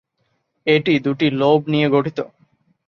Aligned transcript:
এটি 0.67 0.93
দুটি 1.05 1.27
লোব 1.39 1.59
নিয়ে 1.71 1.87
গঠিত। 1.89 2.19